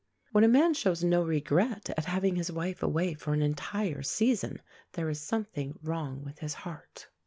[0.31, 4.59] When a man shows no regret at having his wife away for an entire season,
[4.93, 7.07] there is something wrong with his heart.